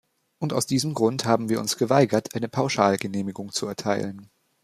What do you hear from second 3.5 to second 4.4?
zu erteilen.